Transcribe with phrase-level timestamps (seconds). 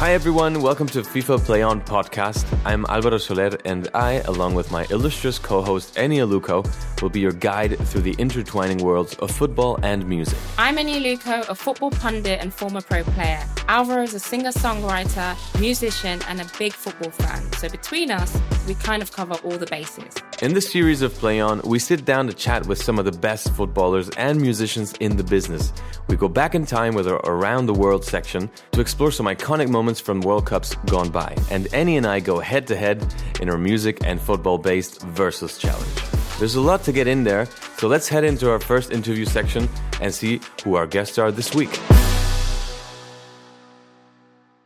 [0.00, 2.46] Hi everyone, welcome to FIFA Play On podcast.
[2.64, 6.66] I'm Alvaro Soler and I, along with my illustrious co-host Eni Aluko,
[7.02, 10.38] will be your guide through the intertwining worlds of football and music.
[10.56, 13.46] I'm Eni Aluko, a football pundit and former pro player.
[13.70, 17.52] Alvaro is a singer-songwriter, musician and a big football fan.
[17.52, 18.36] So between us,
[18.66, 20.12] we kind of cover all the bases.
[20.42, 23.12] In this series of Play On, we sit down to chat with some of the
[23.12, 25.72] best footballers and musicians in the business.
[26.08, 29.68] We go back in time with our Around the World section to explore some iconic
[29.68, 31.36] moments from World Cups gone by.
[31.52, 35.58] And Eni and I go head to head in our music and football based Versus
[35.58, 36.00] Challenge.
[36.40, 37.46] There's a lot to get in there,
[37.78, 39.68] so let's head into our first interview section
[40.00, 41.78] and see who our guests are this week.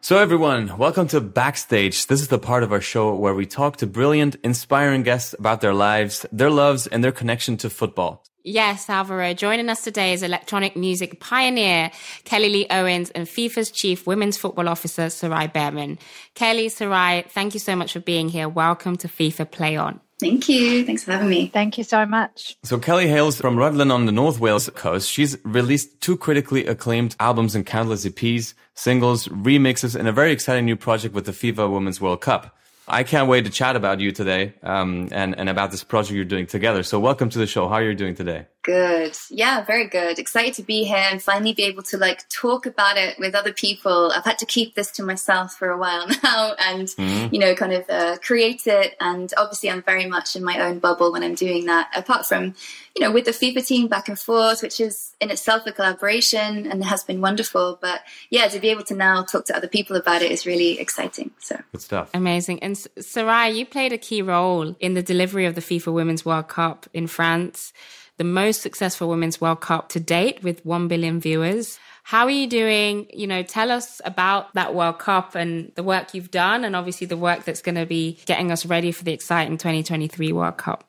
[0.04, 2.08] So, everyone, welcome to Backstage.
[2.08, 5.62] This is the part of our show where we talk to brilliant, inspiring guests about
[5.62, 8.22] their lives, their loves, and their connection to football.
[8.42, 9.32] Yes, Alvaro.
[9.32, 11.90] Joining us today is electronic music pioneer
[12.24, 15.98] Kelly Lee Owens and FIFA's chief women's football officer Sarai Bareman.
[16.34, 18.46] Kelly, Sarai, thank you so much for being here.
[18.46, 20.00] Welcome to FIFA Play On.
[20.20, 20.84] Thank you.
[20.86, 21.48] Thanks for having me.
[21.48, 22.56] Thank you so much.
[22.62, 25.10] So Kelly hails from Rhuddlan on the North Wales coast.
[25.10, 30.66] She's released two critically acclaimed albums and countless EPs, singles, remixes, and a very exciting
[30.66, 32.56] new project with the FIFA Women's World Cup.
[32.86, 36.24] I can't wait to chat about you today um, and, and about this project you're
[36.24, 36.82] doing together.
[36.82, 37.68] So welcome to the show.
[37.68, 38.46] How are you doing today?
[38.64, 39.14] Good.
[39.28, 40.18] Yeah, very good.
[40.18, 43.52] Excited to be here and finally be able to like talk about it with other
[43.52, 44.10] people.
[44.16, 47.32] I've had to keep this to myself for a while now and, mm-hmm.
[47.32, 48.96] you know, kind of uh, create it.
[49.00, 52.54] And obviously I'm very much in my own bubble when I'm doing that, apart from,
[52.96, 56.66] you know, with the FIFA team back and forth, which is in itself a collaboration
[56.66, 57.78] and has been wonderful.
[57.82, 60.80] But yeah, to be able to now talk to other people about it is really
[60.80, 61.32] exciting.
[61.38, 62.08] So good stuff.
[62.14, 62.62] Amazing.
[62.62, 66.48] And Sarai, you played a key role in the delivery of the FIFA Women's World
[66.48, 67.74] Cup in France
[68.16, 71.78] the most successful Women's World Cup to date with 1 billion viewers.
[72.04, 73.06] How are you doing?
[73.12, 77.06] You know, tell us about that World Cup and the work you've done, and obviously
[77.06, 80.88] the work that's going to be getting us ready for the exciting 2023 World Cup.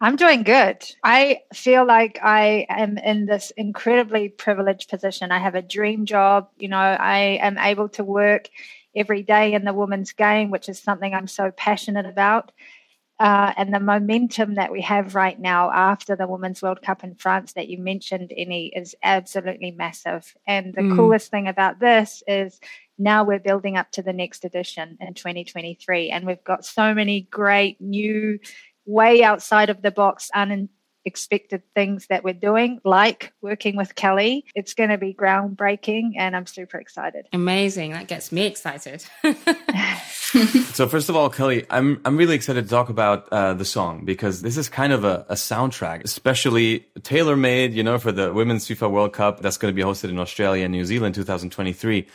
[0.00, 0.84] I'm doing good.
[1.04, 5.30] I feel like I am in this incredibly privileged position.
[5.30, 6.48] I have a dream job.
[6.58, 8.48] You know, I am able to work
[8.96, 12.50] every day in the women's game, which is something I'm so passionate about
[13.22, 17.14] uh, and the momentum that we have right now after the Women's World Cup in
[17.14, 20.34] France that you mentioned, Eni, is absolutely massive.
[20.44, 20.96] And the mm.
[20.96, 22.58] coolest thing about this is
[22.98, 26.10] now we're building up to the next edition in 2023.
[26.10, 28.40] And we've got so many great new,
[28.86, 30.68] way outside of the box, un-
[31.04, 34.46] expected things that we're doing, like working with Kelly.
[34.56, 37.28] It's going to be groundbreaking, and I'm super excited.
[37.32, 37.92] Amazing.
[37.92, 39.04] That gets me excited.
[40.72, 44.06] so first of all, Kelly, I'm I'm really excited to talk about uh, the song
[44.06, 48.32] because this is kind of a, a soundtrack, especially tailor made, you know, for the
[48.32, 52.06] Women's FIFA World Cup that's going to be hosted in Australia and New Zealand 2023.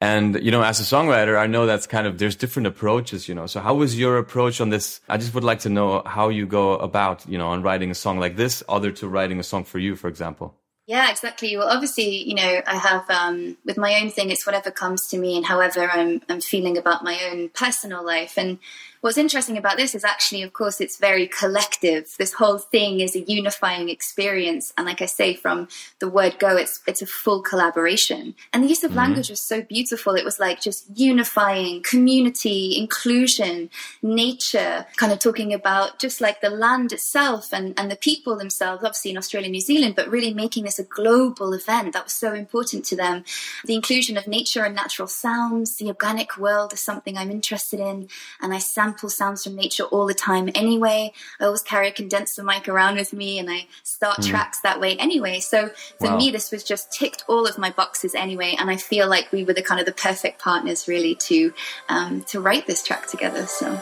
[0.00, 3.34] And, you know, as a songwriter, I know that's kind of, there's different approaches, you
[3.34, 3.46] know.
[3.46, 5.00] So how was your approach on this?
[5.08, 7.94] I just would like to know how you go about, you know, on writing a
[7.94, 10.54] song like this, other to writing a song for you, for example.
[10.86, 11.56] Yeah, exactly.
[11.56, 14.30] Well, obviously, you know, I have um, with my own thing.
[14.30, 18.38] It's whatever comes to me and however I'm I'm feeling about my own personal life.
[18.38, 18.58] And
[19.06, 22.12] what's interesting about this is actually, of course, it's very collective.
[22.18, 25.68] This whole thing is a unifying experience, and like I say, from
[26.00, 28.34] the word go, it's it's a full collaboration.
[28.52, 28.98] And the use of mm-hmm.
[28.98, 30.16] language was so beautiful.
[30.16, 33.70] It was like just unifying community, inclusion,
[34.02, 38.82] nature, kind of talking about just like the land itself and and the people themselves.
[38.82, 42.34] Obviously in Australia, New Zealand, but really making this a global event that was so
[42.34, 43.22] important to them.
[43.66, 48.08] The inclusion of nature and natural sounds, the organic world is something I'm interested in,
[48.40, 51.12] and I sample sample sounds from nature all the time anyway.
[51.38, 54.28] I always carry a condenser mic around with me and I start mm.
[54.28, 55.40] tracks that way anyway.
[55.40, 55.68] So
[55.98, 56.16] for wow.
[56.16, 58.56] me, this was just ticked all of my boxes anyway.
[58.58, 61.52] And I feel like we were the kind of the perfect partners really to,
[61.88, 63.46] um, to write this track together.
[63.46, 63.78] So.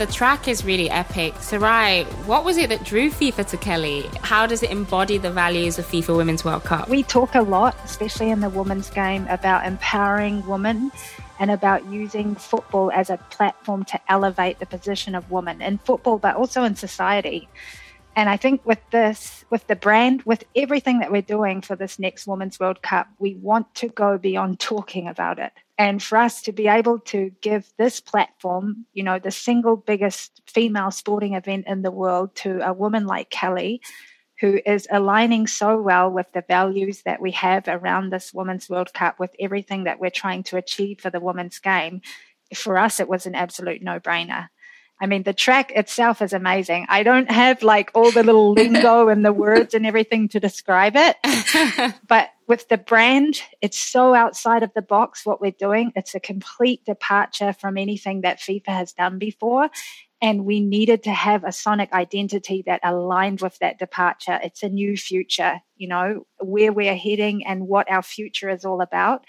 [0.00, 1.34] The, track is really epic.
[1.40, 4.08] Sarai, what was it that drew FIFA to Kelly?
[4.22, 6.88] How does it embody the values of FIFA Women's World Cup?
[6.88, 10.90] We talk a lot, especially in the women's game, about empowering women
[11.38, 16.16] and about using football as a platform to elevate the position of women in football,
[16.16, 17.46] but also in society.
[18.16, 21.98] And I think with this, with the brand, with everything that we're doing for this
[21.98, 25.52] next Women's World Cup, we want to go beyond talking about it.
[25.78, 30.42] And for us to be able to give this platform, you know, the single biggest
[30.46, 33.80] female sporting event in the world to a woman like Kelly,
[34.40, 38.92] who is aligning so well with the values that we have around this Women's World
[38.92, 42.02] Cup, with everything that we're trying to achieve for the women's game,
[42.54, 44.48] for us, it was an absolute no brainer.
[45.00, 46.86] I mean, the track itself is amazing.
[46.88, 50.92] I don't have like all the little lingo and the words and everything to describe
[50.94, 51.16] it.
[52.06, 55.92] but with the brand, it's so outside of the box what we're doing.
[55.96, 59.70] It's a complete departure from anything that FIFA has done before.
[60.22, 64.38] And we needed to have a sonic identity that aligned with that departure.
[64.42, 68.82] It's a new future, you know, where we're heading and what our future is all
[68.82, 69.24] about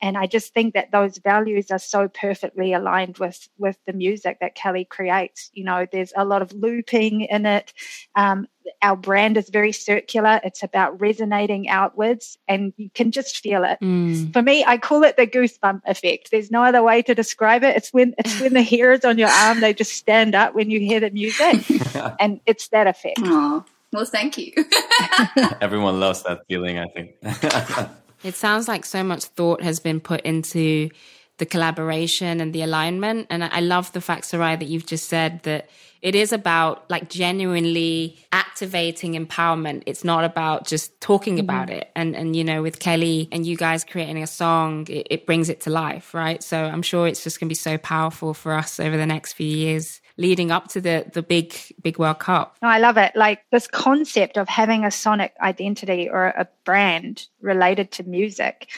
[0.00, 4.38] and I just think that those values are so perfectly aligned with with the music
[4.40, 5.50] that Kelly creates.
[5.54, 7.72] You know, there's a lot of looping in it.
[8.14, 8.46] Um,
[8.82, 10.40] our brand is very circular.
[10.44, 13.78] It's about resonating outwards, and you can just feel it.
[13.80, 14.32] Mm.
[14.32, 16.30] For me, I call it the goosebump effect.
[16.30, 17.76] There's no other way to describe it.
[17.76, 20.80] It's when it's when the hairs on your arm they just stand up when you
[20.80, 21.64] hear the music,
[22.20, 23.18] and it's that effect.
[23.18, 23.64] Aww.
[23.92, 24.52] Well, thank you.
[25.60, 27.90] Everyone loves that feeling, I think.
[28.24, 30.90] It sounds like so much thought has been put into
[31.38, 33.26] the collaboration and the alignment.
[33.28, 35.68] And I love the fact, Sarai, that you've just said that
[36.00, 39.82] it is about like genuinely activating empowerment.
[39.86, 41.44] It's not about just talking mm-hmm.
[41.44, 41.90] about it.
[41.96, 45.48] And, and, you know, with Kelly and you guys creating a song, it, it brings
[45.48, 46.42] it to life, right?
[46.42, 49.32] So I'm sure it's just going to be so powerful for us over the next
[49.32, 52.56] few years leading up to the the big big World Cup.
[52.62, 53.12] No, I love it.
[53.14, 58.68] Like this concept of having a sonic identity or a brand related to music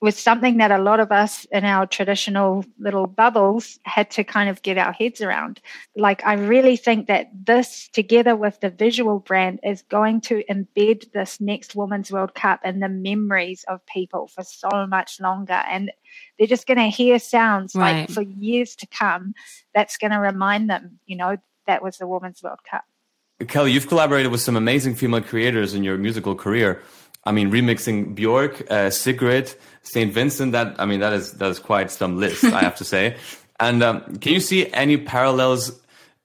[0.00, 4.50] was something that a lot of us in our traditional little bubbles had to kind
[4.50, 5.60] of get our heads around.
[5.96, 11.10] Like, I really think that this, together with the visual brand, is going to embed
[11.12, 15.62] this next Women's World Cup in the memories of people for so much longer.
[15.68, 15.90] And
[16.38, 18.00] they're just going to hear sounds right.
[18.00, 19.34] like for years to come
[19.74, 22.84] that's going to remind them, you know, that was the Women's World Cup.
[23.48, 26.80] Kelly, you've collaborated with some amazing female creators in your musical career.
[27.26, 30.52] I mean, remixing Bjork, uh, Sigrid, Saint Vincent.
[30.52, 33.16] That I mean, that is that is quite some list, I have to say.
[33.58, 35.80] And um, can you see any parallels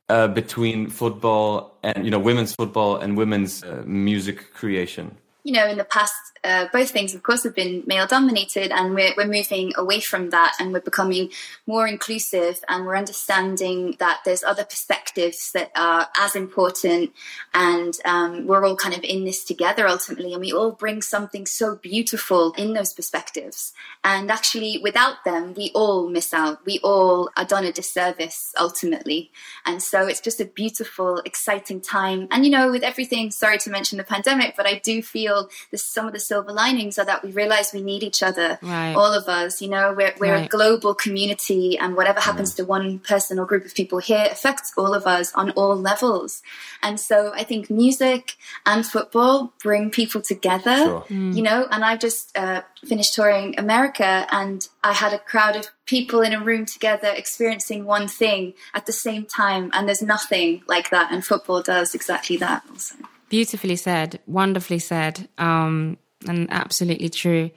[0.09, 5.15] uh, between football and you know women's football and women's uh, music creation?
[5.43, 8.95] You know, in the past uh, both things, of course, have been male dominated, and
[8.95, 11.29] we're, we're moving away from that and we're becoming
[11.67, 17.11] more inclusive and we're understanding that there's other perspectives that are as important,
[17.53, 21.45] and um, we're all kind of in this together ultimately, and we all bring something
[21.45, 23.73] so beautiful in those perspectives.
[24.03, 26.65] And actually, without them, we all miss out.
[26.65, 29.31] We all are done a disservice ultimately.
[29.65, 32.27] And so it's just a beautiful, exciting time.
[32.31, 35.30] And you know, with everything, sorry to mention the pandemic, but I do feel
[35.69, 38.93] there's some of the silver linings are that we realize we need each other, right.
[38.93, 39.61] all of us.
[39.61, 40.45] You know, we're, we're right.
[40.45, 44.73] a global community, and whatever happens to one person or group of people here affects
[44.77, 46.41] all of us on all levels.
[46.83, 48.35] And so I think music
[48.65, 51.05] and football bring people together, sure.
[51.09, 51.35] mm.
[51.35, 55.67] you know, and I've just uh, finished touring America and I had a crowd of
[55.85, 59.69] people in a room together experiencing one thing at the same time.
[59.73, 61.11] And there's nothing like that.
[61.11, 62.95] And football does exactly that also.
[63.31, 65.29] Beautifully said, wonderfully said.
[65.37, 65.97] Um,
[66.27, 67.49] and absolutely true.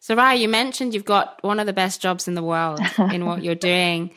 [0.00, 2.80] So, Raya, you mentioned you've got one of the best jobs in the world
[3.12, 4.10] in what you're doing.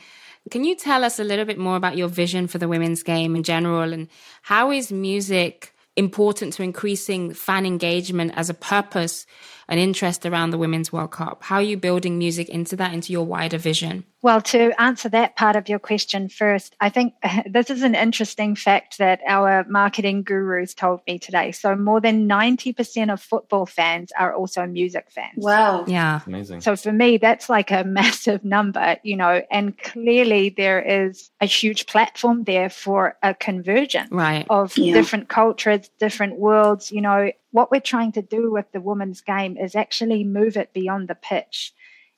[0.50, 3.36] Can you tell us a little bit more about your vision for the women's game
[3.36, 4.08] in general and
[4.42, 9.24] how is music important to increasing fan engagement as a purpose
[9.68, 11.44] and interest around the Women's World Cup?
[11.44, 14.04] How are you building music into that, into your wider vision?
[14.24, 17.12] Well, to answer that part of your question first, I think
[17.46, 21.52] this is an interesting fact that our marketing gurus told me today.
[21.52, 25.44] So, more than 90% of football fans are also music fans.
[25.44, 25.84] Wow.
[25.86, 26.20] Yeah.
[26.26, 26.62] Amazing.
[26.62, 31.46] So, for me, that's like a massive number, you know, and clearly there is a
[31.46, 34.46] huge platform there for a convergence right.
[34.48, 34.94] of yeah.
[34.94, 36.90] different cultures, different worlds.
[36.90, 40.72] You know, what we're trying to do with the women's game is actually move it
[40.72, 41.74] beyond the pitch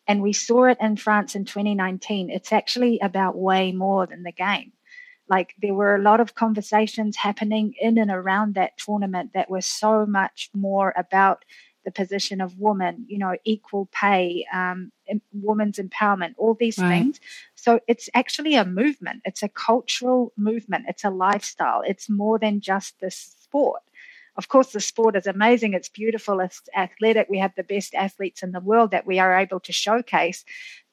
[0.08, 2.30] and we saw it in France in 2019.
[2.30, 4.72] It's actually about way more than the game.
[5.28, 9.60] Like there were a lot of conversations happening in and around that tournament that were
[9.60, 11.44] so much more about
[11.84, 14.90] the position of women, you know, equal pay, um,
[15.32, 16.88] women's empowerment, all these right.
[16.88, 17.20] things.
[17.54, 19.22] So it's actually a movement.
[19.24, 20.86] It's a cultural movement.
[20.88, 21.82] It's a lifestyle.
[21.86, 23.82] It's more than just this sport.
[24.36, 25.72] Of course, the sport is amazing.
[25.72, 26.40] It's beautiful.
[26.40, 27.28] It's athletic.
[27.28, 30.44] We have the best athletes in the world that we are able to showcase.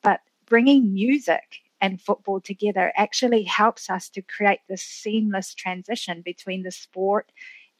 [0.02, 6.64] But bringing music and football together actually helps us to create this seamless transition between
[6.64, 7.32] the sport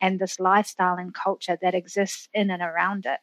[0.02, 3.20] and this lifestyle and culture that exists in and around it.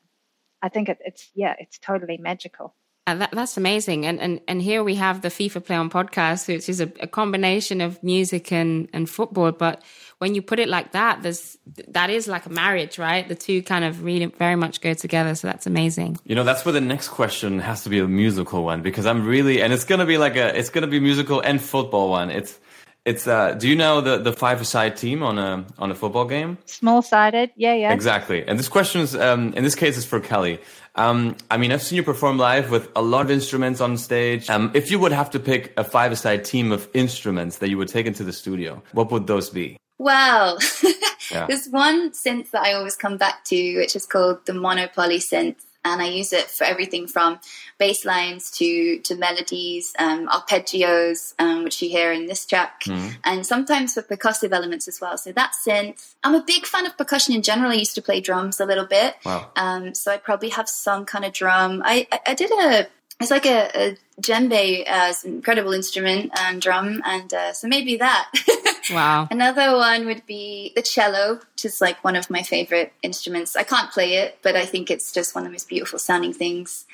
[0.62, 2.74] I think it, it's yeah, it's totally magical.
[3.10, 4.06] Uh, that, that's amazing.
[4.06, 7.08] And, and and here we have the FIFA Play On podcast, which is a, a,
[7.08, 9.50] combination of music and, and football.
[9.50, 9.82] But
[10.18, 13.26] when you put it like that, there's that is like a marriage, right?
[13.26, 15.34] The two kind of really very much go together.
[15.34, 16.18] So that's amazing.
[16.24, 19.26] You know, that's where the next question has to be a musical one because I'm
[19.26, 22.30] really and it's gonna be like a it's gonna be musical and football one.
[22.30, 22.60] It's
[23.04, 26.26] it's uh do you know the the five side team on a on a football
[26.26, 26.58] game?
[26.66, 27.92] Small sided, yeah, yeah.
[27.92, 28.46] Exactly.
[28.46, 30.60] And this question is um in this case is for Kelly.
[30.96, 34.50] Um I mean I've seen you perform live with a lot of instruments on stage.
[34.50, 37.78] Um if you would have to pick a five side team of instruments that you
[37.78, 39.76] would take into the studio, what would those be?
[39.98, 40.58] Well,
[41.30, 41.46] yeah.
[41.46, 45.56] there's one synth that I always come back to, which is called the Mono/Poly synth
[45.84, 47.40] and I use it for everything from
[47.78, 53.16] bass lines to to melodies, um, arpeggios, um, which you hear in this track, mm.
[53.24, 55.16] and sometimes for percussive elements as well.
[55.16, 56.14] So that synth.
[56.22, 57.70] I'm a big fan of percussion in general.
[57.70, 59.50] I used to play drums a little bit, wow.
[59.56, 61.82] um, so I probably have some kind of drum.
[61.84, 62.88] I I, I did a
[63.20, 67.96] it's like a, a djembe, uh, an incredible instrument and drum, and uh, so maybe
[67.96, 68.30] that.
[68.90, 69.28] wow.
[69.30, 73.56] Another one would be the cello, which is like one of my favorite instruments.
[73.56, 76.32] I can't play it, but I think it's just one of the most beautiful sounding
[76.32, 76.86] things.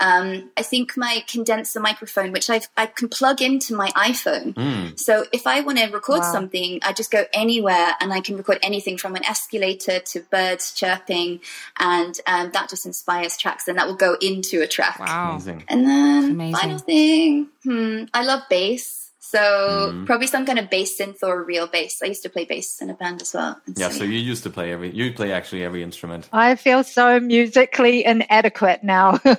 [0.00, 4.54] Um, I think my condenser microphone, which I've, i can plug into my iPhone.
[4.54, 4.98] Mm.
[4.98, 6.32] So if I want to record wow.
[6.32, 10.72] something, I just go anywhere and I can record anything from an escalator to birds
[10.72, 11.40] chirping.
[11.78, 14.98] And um, that just inspires tracks and that will go into a track.
[14.98, 15.32] Wow.
[15.32, 15.64] Amazing.
[15.68, 19.00] And then final thing, hmm, I love bass.
[19.30, 20.06] So mm.
[20.06, 22.02] probably some kind of bass synth or real bass.
[22.02, 23.60] I used to play bass in a band as well.
[23.76, 26.28] Yeah, so, so you used to play every you play actually every instrument.
[26.32, 29.12] I feel so musically inadequate now.
[29.22, 29.36] that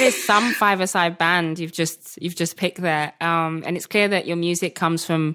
[0.00, 3.14] is some five-a-side band you've just you've just picked there.
[3.22, 5.34] Um, and it's clear that your music comes from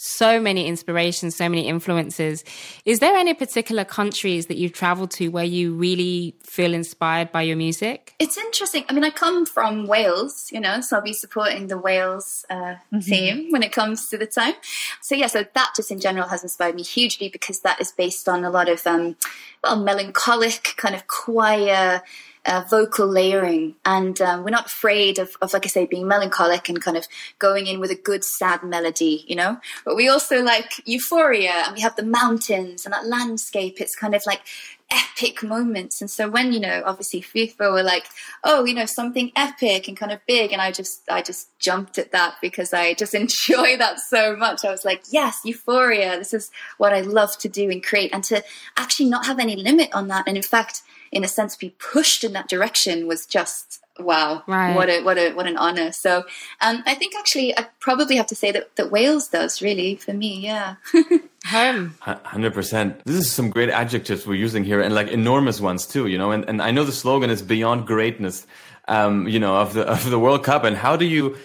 [0.00, 2.44] so many inspirations, so many influences.
[2.84, 7.42] Is there any particular countries that you've traveled to where you really feel inspired by
[7.42, 8.14] your music?
[8.20, 8.84] It's interesting.
[8.88, 12.54] I mean, I come from Wales, you know, so I'll be supporting the Wales uh,
[12.54, 13.00] mm-hmm.
[13.00, 14.54] theme when it comes to the time.
[15.02, 18.28] So, yeah, so that just in general has inspired me hugely because that is based
[18.28, 19.16] on a lot of, um,
[19.64, 22.04] well, melancholic, kind of choir
[22.46, 23.74] uh, vocal layering.
[23.84, 27.06] And um, we're not afraid of, of, like I say, being melancholic and kind of
[27.38, 29.58] going in with a good sad melody, you know?
[29.84, 33.80] But we also like euphoria and we have the mountains and that landscape.
[33.80, 34.42] It's kind of like
[34.90, 36.00] epic moments.
[36.00, 38.06] And so when, you know, obviously FIFA were like,
[38.44, 40.52] oh, you know, something epic and kind of big.
[40.52, 44.64] And I just, I just jumped at that because I just enjoy that so much.
[44.64, 46.18] I was like, yes, euphoria.
[46.18, 48.42] This is what I love to do and create and to
[48.76, 50.26] actually not have any limit on that.
[50.26, 54.76] And in fact, in a sense be pushed in that direction was just wow right.
[54.76, 56.18] what a what a what an honor so
[56.60, 60.12] um, i think actually i probably have to say that, that wales does really for
[60.12, 60.76] me yeah
[61.48, 66.06] home 100% this is some great adjectives we're using here and like enormous ones too
[66.06, 66.30] you know?
[66.30, 68.46] And, and i know the slogan is beyond greatness
[68.88, 70.64] um, you know of the of the world cup.
[70.64, 71.36] And how do you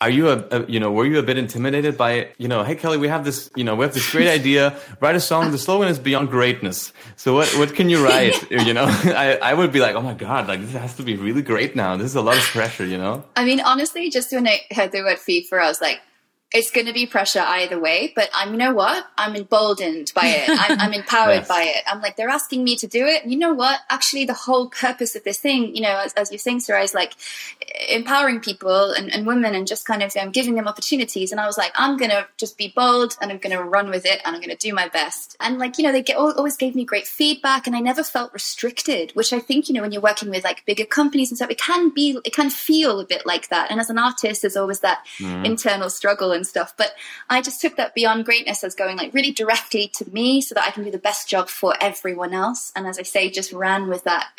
[0.00, 2.76] are you a, a, you know were you a bit intimidated by you know hey
[2.76, 4.76] kelly we have this you know we have this great idea.
[5.00, 5.52] Write a song.
[5.52, 6.92] The slogan is beyond greatness.
[7.16, 8.86] So what what can you write you know?
[8.88, 11.76] I, I would be like oh my god like this has to be really great
[11.76, 11.96] now.
[11.96, 13.24] This is a lot of pressure you know?
[13.36, 16.00] I mean honestly just when i heard the word fifa i was like
[16.50, 19.06] it's going to be pressure either way, but I'm, you know what?
[19.18, 20.48] I'm emboldened by it.
[20.48, 21.48] I'm, I'm empowered yes.
[21.48, 21.82] by it.
[21.86, 23.22] I'm like, they're asking me to do it.
[23.22, 23.80] And you know what?
[23.90, 26.94] Actually, the whole purpose of this thing, you know, as, as you're saying, Sarah, is
[26.94, 27.12] like
[27.90, 31.32] empowering people and, and women and just kind of um, giving them opportunities.
[31.32, 33.90] And I was like, I'm going to just be bold and I'm going to run
[33.90, 35.36] with it and I'm going to do my best.
[35.40, 38.32] And like, you know, they get, always gave me great feedback and I never felt
[38.32, 41.50] restricted, which I think, you know, when you're working with like bigger companies and stuff,
[41.50, 43.70] it can be, it can feel a bit like that.
[43.70, 45.44] And as an artist, there's always that mm.
[45.44, 46.72] internal struggle and stuff.
[46.76, 46.92] But
[47.28, 50.64] I just took that beyond greatness as going like really directly to me so that
[50.64, 52.72] I can do the best job for everyone else.
[52.74, 54.28] And as I say, just ran with that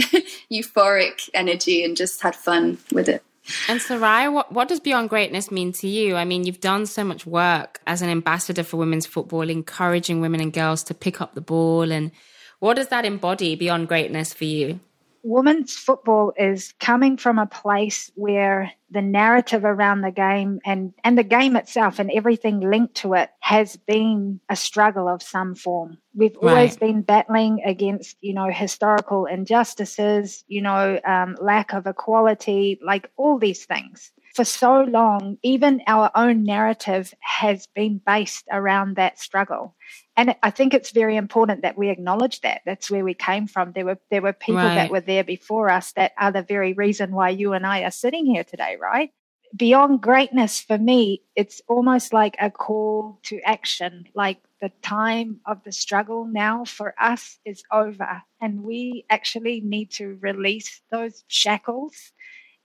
[0.52, 3.24] euphoric energy and just had fun with it.
[3.68, 6.16] And Sarai, what, what does Beyond Greatness mean to you?
[6.16, 10.42] I mean, you've done so much work as an ambassador for women's football, encouraging women
[10.42, 11.92] and girls to pick up the ball.
[11.92, 12.12] And
[12.60, 14.80] what does that embody beyond greatness for you?
[15.24, 21.18] Women's football is coming from a place where the narrative around the game and, and
[21.18, 25.98] the game itself and everything linked to it has been a struggle of some form.
[26.16, 26.52] We've right.
[26.52, 33.12] always been battling against, you know, historical injustices, you know, um, lack of equality, like
[33.18, 34.12] all these things.
[34.36, 39.76] For so long, even our own narrative has been based around that struggle
[40.20, 42.60] and I think it's very important that we acknowledge that.
[42.66, 43.72] That's where we came from.
[43.72, 44.76] There were there were people right.
[44.76, 47.92] that were there before us that are the very reason why you and I are
[47.92, 49.14] sitting here today, right?
[49.56, 54.08] Beyond greatness for me, it's almost like a call to action.
[54.14, 59.92] Like the time of the struggle now for us is over, and we actually need
[59.92, 62.12] to release those shackles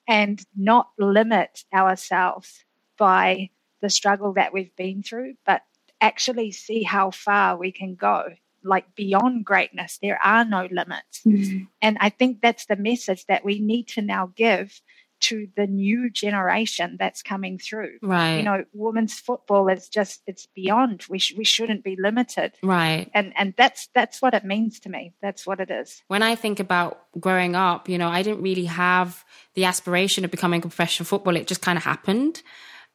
[0.08, 2.64] and not limit ourselves
[2.98, 5.62] by the struggle that we've been through, but
[6.04, 8.18] actually see how far we can go
[8.62, 9.98] like beyond greatness.
[10.00, 11.20] There are no limits.
[11.26, 11.64] Mm-hmm.
[11.80, 14.80] and i think that's the message that we need to now give
[15.20, 17.94] to the new generation that's coming through.
[18.02, 18.36] Right.
[18.36, 21.04] you know women's football is just it's beyond.
[21.08, 22.52] We, sh- we shouldn't be limited.
[22.62, 23.10] Right.
[23.14, 25.14] And and that's that's what it means to me.
[25.22, 26.02] That's what it is.
[26.08, 30.30] When i think about growing up you know i didn't really have the aspiration of
[30.30, 31.38] becoming a professional footballer.
[31.38, 32.42] It just kind of happened.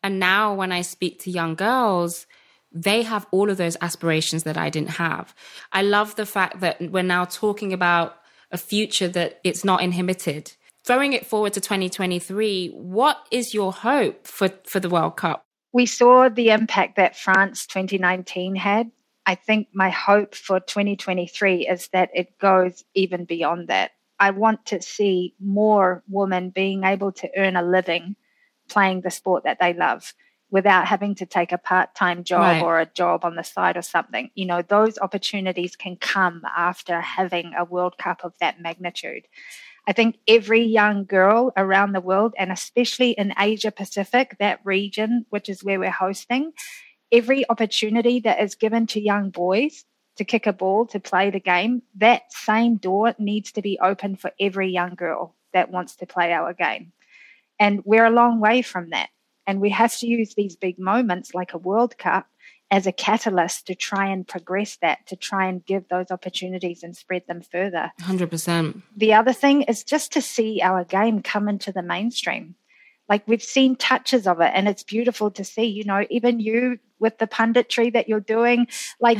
[0.03, 2.27] And now when i speak to young girls
[2.71, 5.33] they have all of those aspirations that I didn't have.
[5.71, 8.15] I love the fact that we're now talking about
[8.51, 10.53] a future that it's not inhibited.
[10.85, 15.43] Throwing it forward to 2023, what is your hope for, for the World Cup?
[15.71, 18.91] We saw the impact that France 2019 had.
[19.25, 23.91] I think my hope for 2023 is that it goes even beyond that.
[24.19, 28.15] I want to see more women being able to earn a living
[28.67, 30.13] playing the sport that they love
[30.51, 32.61] without having to take a part time job right.
[32.61, 34.31] or a job on the side or something.
[34.35, 39.27] You know, those opportunities can come after having a World Cup of that magnitude.
[39.87, 45.25] I think every young girl around the world, and especially in Asia Pacific, that region,
[45.29, 46.51] which is where we're hosting,
[47.11, 49.85] every opportunity that is given to young boys
[50.17, 54.15] to kick a ball, to play the game, that same door needs to be open
[54.15, 56.91] for every young girl that wants to play our game.
[57.57, 59.09] And we're a long way from that.
[59.49, 62.27] And we have to use these big moments like a World Cup
[62.69, 66.95] as a catalyst to try and progress that, to try and give those opportunities and
[66.95, 67.91] spread them further.
[68.01, 68.83] 100%.
[68.95, 72.53] The other thing is just to see our game come into the mainstream.
[73.07, 76.77] Like we've seen touches of it and it's beautiful to see, you know, even you
[76.99, 78.67] with the punditry that you're doing,
[78.99, 79.17] like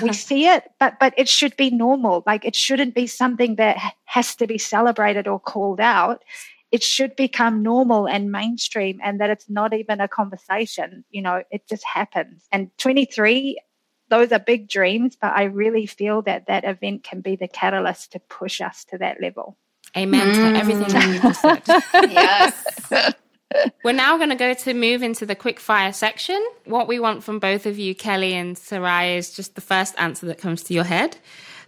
[0.00, 2.22] we see it, but but it should be normal.
[2.24, 6.22] Like it shouldn't be something that has to be celebrated or called out
[6.72, 11.04] it should become normal and mainstream and that it's not even a conversation.
[11.10, 12.46] You know, it just happens.
[12.50, 13.58] And 23,
[14.08, 18.12] those are big dreams, but I really feel that that event can be the catalyst
[18.12, 19.58] to push us to that level.
[19.94, 20.34] Amen mm.
[20.34, 21.62] to everything you just said.
[22.10, 23.14] yes.
[23.84, 26.42] We're now going to go to move into the quick fire section.
[26.64, 30.24] What we want from both of you, Kelly and Sarai, is just the first answer
[30.26, 31.18] that comes to your head.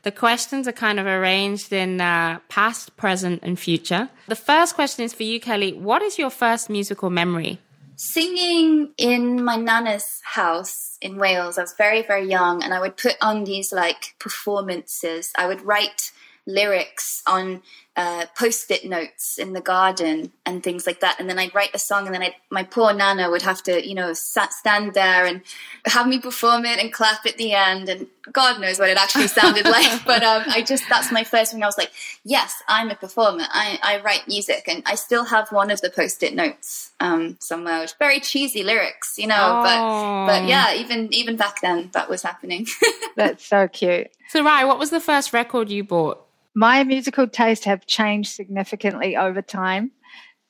[0.05, 4.11] The questions are kind of arranged in uh, past, present, and future.
[4.29, 5.73] The first question is for you, Kelly.
[5.73, 7.59] What is your first musical memory?
[7.97, 11.57] Singing in my nana's house in Wales.
[11.57, 15.33] I was very, very young, and I would put on these like performances.
[15.39, 16.13] I would write
[16.47, 17.63] lyrics on
[17.97, 21.21] uh, post-it notes in the garden and things like that.
[21.21, 23.87] And then I'd write a song, and then I'd, my poor nana would have to,
[23.87, 25.43] you know, sat, stand there and
[25.87, 27.89] have me perform it and clap at the end.
[27.89, 29.85] And God knows what it actually sounded like.
[30.05, 31.63] But um, I just that's my first thing.
[31.63, 31.93] I was like,
[32.25, 33.45] yes, I'm a performer.
[33.49, 37.81] I, I write music, and I still have one of the post-it notes um, somewhere.
[37.81, 39.61] Which very cheesy lyrics, you know.
[39.63, 42.67] But but yeah, even even back then, that was happening.
[43.17, 44.11] that's so cute.
[44.31, 46.25] So, Rai, what was the first record you bought?
[46.55, 49.91] My musical taste have changed significantly over time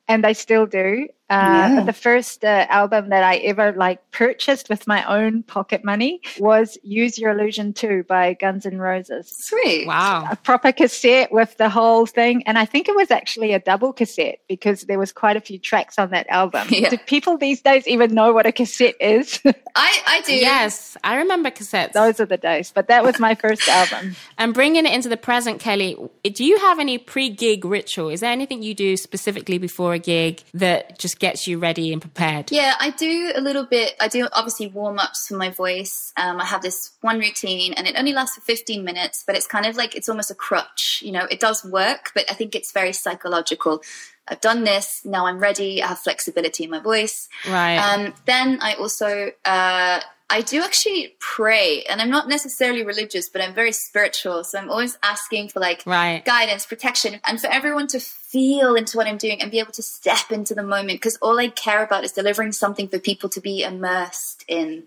[0.08, 1.34] and they still do uh,
[1.76, 1.84] yeah.
[1.84, 6.76] The first uh, album that I ever like purchased with my own pocket money was
[6.82, 9.34] "Use Your Illusion 2" by Guns N' Roses.
[9.34, 10.28] Sweet, wow!
[10.30, 13.94] A proper cassette with the whole thing, and I think it was actually a double
[13.94, 16.68] cassette because there was quite a few tracks on that album.
[16.74, 16.90] Yeah.
[16.90, 19.40] Do people these days even know what a cassette is?
[19.74, 20.34] I I do.
[20.34, 21.92] Yes, I remember cassettes.
[21.92, 24.16] Those are the days, but that was my first album.
[24.36, 28.08] And bringing it into the present, Kelly, do you have any pre-gig ritual?
[28.08, 31.92] Is there anything you do specifically before a gig that just just gets you ready
[31.92, 32.50] and prepared?
[32.50, 33.94] Yeah, I do a little bit.
[34.00, 36.12] I do obviously warm ups for my voice.
[36.16, 39.46] Um, I have this one routine and it only lasts for 15 minutes, but it's
[39.46, 41.02] kind of like it's almost a crutch.
[41.04, 43.82] You know, it does work, but I think it's very psychological.
[44.26, 45.02] I've done this.
[45.04, 45.82] Now I'm ready.
[45.82, 47.28] I have flexibility in my voice.
[47.48, 47.76] Right.
[47.76, 50.00] Um, then I also, uh,
[50.30, 54.42] I do actually pray, and I'm not necessarily religious, but I'm very spiritual.
[54.44, 56.24] So I'm always asking for like right.
[56.24, 59.82] guidance, protection, and for everyone to feel into what I'm doing and be able to
[59.82, 61.00] step into the moment.
[61.00, 64.84] Because all I care about is delivering something for people to be immersed in.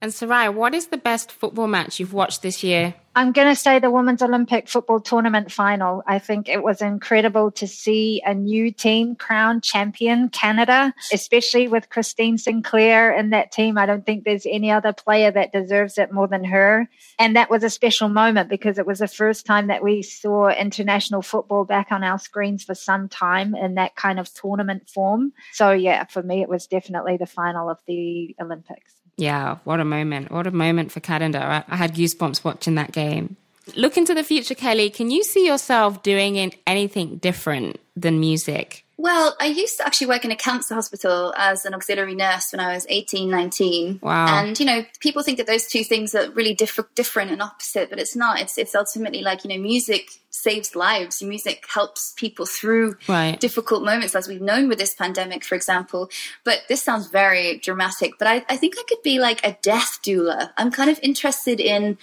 [0.00, 2.94] And Sarai, what is the best football match you've watched this year?
[3.18, 6.04] I'm going to say the Women's Olympic Football Tournament final.
[6.06, 11.90] I think it was incredible to see a new team crown champion, Canada, especially with
[11.90, 13.76] Christine Sinclair in that team.
[13.76, 16.88] I don't think there's any other player that deserves it more than her.
[17.18, 20.50] And that was a special moment because it was the first time that we saw
[20.50, 25.32] international football back on our screens for some time in that kind of tournament form.
[25.54, 28.97] So, yeah, for me, it was definitely the final of the Olympics.
[29.18, 30.30] Yeah, what a moment.
[30.30, 31.64] What a moment for Canada.
[31.68, 33.36] I had goosebumps watching that game.
[33.76, 34.90] Look into the future, Kelly.
[34.90, 38.84] Can you see yourself doing anything different than music?
[39.00, 42.58] Well, I used to actually work in a cancer hospital as an auxiliary nurse when
[42.58, 44.00] I was 18, 19.
[44.02, 44.26] Wow.
[44.26, 47.90] And, you know, people think that those two things are really diff- different and opposite,
[47.90, 48.40] but it's not.
[48.40, 51.22] It's, it's ultimately like, you know, music saves lives.
[51.22, 53.38] Music helps people through right.
[53.38, 56.10] difficult moments, as we've known with this pandemic, for example.
[56.42, 60.00] But this sounds very dramatic, but I, I think I could be like a death
[60.02, 60.50] doula.
[60.56, 61.98] I'm kind of interested in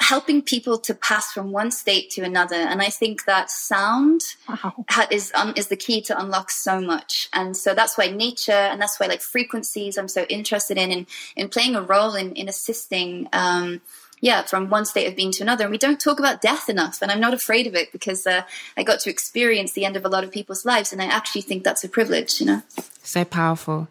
[0.00, 2.56] helping people to pass from one state to another.
[2.56, 4.74] And I think that sound wow.
[5.10, 7.28] is um, is the key to unlock so much.
[7.32, 11.06] And so that's why nature and that's why like frequencies I'm so interested in in,
[11.34, 13.28] in playing a role in in assisting.
[13.32, 13.80] Um,
[14.22, 15.64] yeah, from one state of being to another.
[15.64, 17.02] And we don't talk about death enough.
[17.02, 18.42] And I'm not afraid of it because uh,
[18.74, 20.90] I got to experience the end of a lot of people's lives.
[20.90, 22.62] And I actually think that's a privilege, you know?
[23.02, 23.88] So powerful.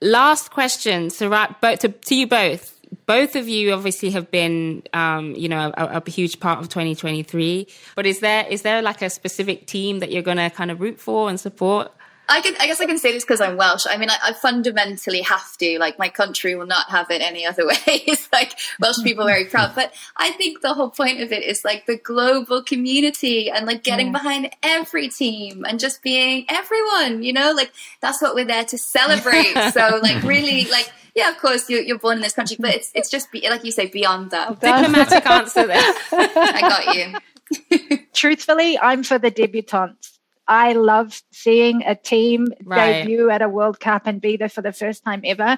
[0.00, 2.79] Last question, Sarai, but to, to you both
[3.10, 7.66] both of you obviously have been, um, you know, a, a, huge part of 2023.
[7.96, 10.80] But is there is there like a specific team that you're going to kind of
[10.80, 11.90] root for and support?
[12.30, 13.86] I, can, I guess I can say this because I'm Welsh.
[13.88, 15.78] I mean, I, I, fundamentally have to.
[15.78, 17.76] Like, my country will not have it any other way.
[17.86, 19.74] it's like Welsh people are very proud.
[19.74, 23.82] But I think the whole point of it is like the global community and like
[23.82, 24.12] getting yeah.
[24.12, 27.52] behind every team and just being everyone, you know?
[27.52, 29.54] Like, that's what we're there to celebrate.
[29.72, 32.92] so, like, really, like, yeah, of course, you're, you're born in this country, but it's
[32.94, 34.50] it's just be, like you say, beyond that.
[34.50, 35.80] Oh, Diplomatic answer there.
[36.12, 37.98] I got you.
[38.12, 40.19] Truthfully, I'm for the debutantes.
[40.50, 43.04] I love seeing a team right.
[43.04, 45.56] debut at a World Cup and be there for the first time ever.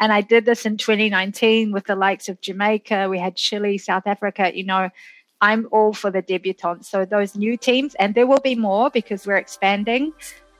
[0.00, 3.08] And I did this in 2019 with the likes of Jamaica.
[3.08, 4.50] We had Chile, South Africa.
[4.52, 4.90] You know,
[5.40, 6.86] I'm all for the debutantes.
[6.86, 10.12] So those new teams, and there will be more because we're expanding.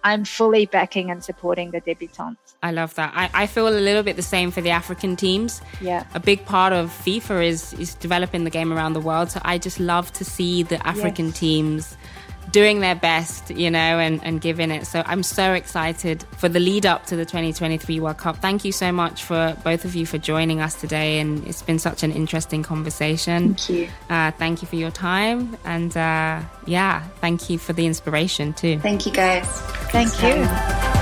[0.04, 2.54] I'm fully backing and supporting the debutantes.
[2.62, 3.12] I love that.
[3.16, 5.60] I, I feel a little bit the same for the African teams.
[5.80, 6.04] Yeah.
[6.14, 9.32] A big part of FIFA is is developing the game around the world.
[9.32, 11.38] So I just love to see the African yes.
[11.38, 11.96] teams
[12.50, 14.86] doing their best, you know, and, and giving it.
[14.86, 18.36] So I'm so excited for the lead up to the 2023 World Cup.
[18.36, 21.18] Thank you so much for both of you for joining us today.
[21.18, 23.54] And it's been such an interesting conversation.
[23.54, 23.88] Thank you.
[24.10, 25.56] Uh, thank you for your time.
[25.64, 28.78] And uh, yeah, thank you for the inspiration too.
[28.80, 29.46] Thank you, guys.
[29.90, 31.01] Thank you.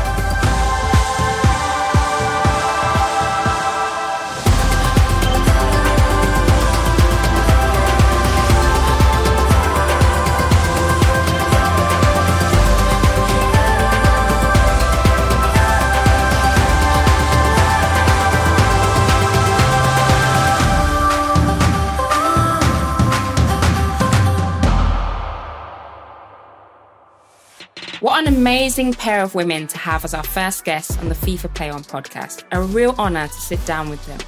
[28.00, 31.54] What an amazing pair of women to have as our first guests on the FIFA
[31.54, 32.44] Play On podcast.
[32.50, 34.18] A real honour to sit down with them.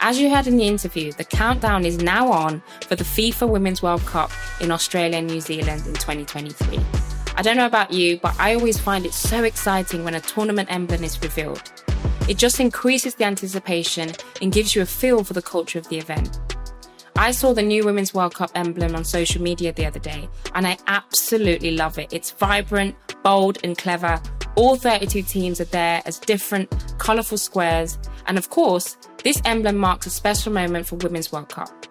[0.00, 3.82] As you heard in the interview, the countdown is now on for the FIFA Women's
[3.82, 6.78] World Cup in Australia and New Zealand in 2023.
[7.36, 10.70] I don't know about you, but I always find it so exciting when a tournament
[10.70, 11.72] emblem is revealed.
[12.28, 15.96] It just increases the anticipation and gives you a feel for the culture of the
[15.96, 16.38] event.
[17.18, 20.66] I saw the new Women's World Cup emblem on social media the other day, and
[20.66, 22.12] I absolutely love it.
[22.12, 22.94] It's vibrant,
[23.26, 24.22] bold, and clever.
[24.54, 27.98] All 32 teams are there as different, colourful squares.
[28.26, 31.86] And of course, this emblem marks a special moment for Women's World Cup.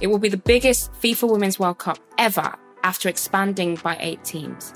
[0.00, 4.74] It will be the biggest FIFA Women's World Cup ever after expanding by eight teams.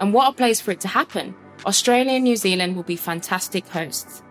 [0.00, 1.34] And what a place for it to happen!
[1.66, 4.22] Australia and New Zealand will be fantastic hosts.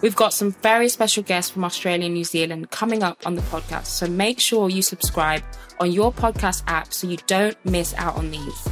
[0.00, 3.42] We've got some very special guests from Australia and New Zealand coming up on the
[3.42, 5.42] podcast, so make sure you subscribe
[5.78, 8.68] on your podcast app so you don't miss out on these.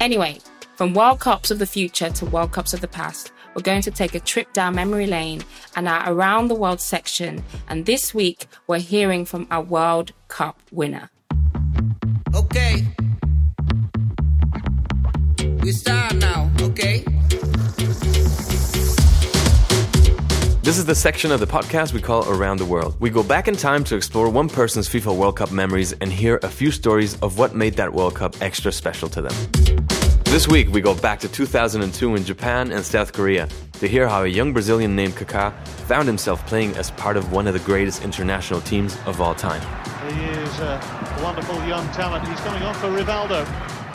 [0.00, 0.38] Anyway,
[0.78, 3.90] from World Cups of the future to World Cups of the past, we're going to
[3.90, 5.42] take a trip down memory lane
[5.74, 7.42] and our Around the World section.
[7.66, 11.10] And this week, we're hearing from our World Cup winner.
[12.32, 12.86] Okay.
[15.64, 17.02] We start now, okay?
[20.62, 22.94] This is the section of the podcast we call Around the World.
[23.00, 26.38] We go back in time to explore one person's FIFA World Cup memories and hear
[26.44, 29.97] a few stories of what made that World Cup extra special to them.
[30.30, 33.48] This week, we go back to 2002 in Japan and South Korea
[33.80, 35.54] to hear how a young Brazilian named Kaká
[35.88, 39.62] found himself playing as part of one of the greatest international teams of all time.
[40.12, 42.28] He is a wonderful young talent.
[42.28, 43.46] He's coming on for Rivaldo.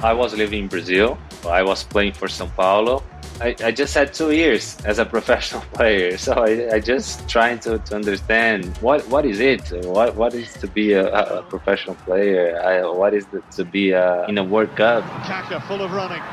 [0.04, 1.19] I was living in Brazil.
[1.48, 3.04] I was playing for São Paulo
[3.43, 7.60] I, I just had two years as a professional player, so I, I just trying
[7.60, 11.95] to, to understand what what is it, what what is to be a, a professional
[12.06, 15.03] player, I, what is the, to be a, in a World Cup.
[15.25, 16.23] Kaka full of running,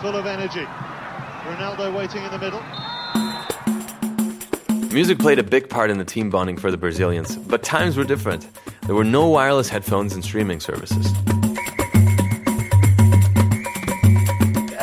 [0.00, 0.66] full of energy.
[1.46, 2.62] Ronaldo waiting in the middle.
[4.92, 8.04] Music played a big part in the team bonding for the Brazilians, but times were
[8.04, 8.48] different.
[8.86, 11.12] There were no wireless headphones and streaming services.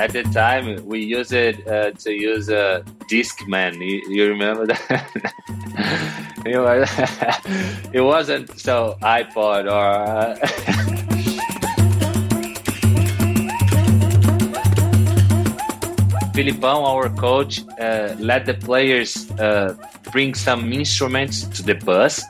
[0.04, 3.76] At the time we used it uh, to use a Discman.
[3.80, 5.08] You, you remember that?
[6.46, 6.90] it, was,
[7.94, 9.88] it wasn't so iPod or.
[10.14, 10.36] Uh,
[16.34, 19.76] Filipão, our coach, uh, let the players uh,
[20.12, 22.24] bring some instruments to the bus,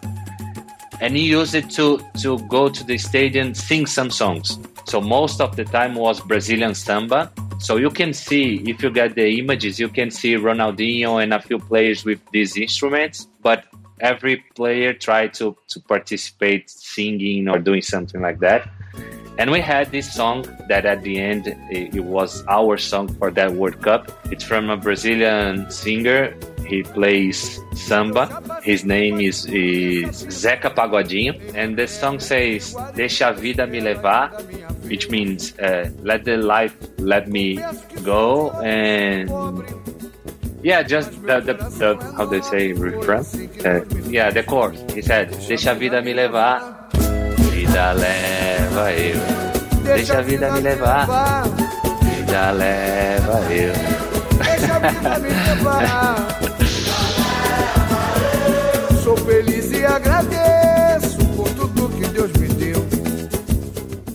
[1.00, 4.60] and he used it to to go to the stadium, sing some songs.
[4.86, 9.16] So most of the time was Brazilian samba, so you can see, if you get
[9.16, 13.66] the images, you can see Ronaldinho and a few players with these instruments, but
[14.00, 18.70] every player tried to, to participate singing or doing something like that.
[19.40, 23.32] And we had this song that at the end it, it was our song for
[23.32, 24.12] that World Cup.
[24.26, 26.36] It's from a Brazilian singer.
[26.68, 28.62] He plays samba.
[28.64, 31.54] His name is, is Zeca Pagodinho.
[31.56, 34.32] And the song says, Deixa a vida me levar,
[34.90, 37.60] which means uh, let the life let me
[38.04, 38.52] go.
[38.62, 39.30] And
[40.62, 43.26] yeah, just the, the, the how they say refrain.
[43.66, 44.82] Uh, yeah, the chorus.
[44.94, 46.84] He said, Deixa a vida me levar
[47.74, 49.20] vida leva eu.
[49.84, 51.08] Deixa a vida me levar.
[52.04, 53.74] Vida leva eu.
[59.14, 62.82] Sou feliz e agradeço por tudo que Deus me deu.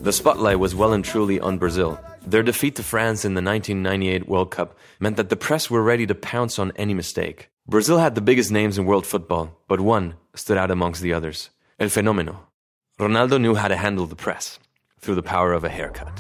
[0.03, 2.01] The spotlight was well and truly on Brazil.
[2.27, 6.05] Their defeat to France in the 1998 World Cup meant that the press were ready
[6.07, 7.49] to pounce on any mistake.
[7.69, 11.51] Brazil had the biggest names in world football, but one stood out amongst the others
[11.79, 12.39] El Fenomeno,
[12.99, 14.59] Ronaldo knew how to handle the press
[14.99, 16.17] through the power of a haircut.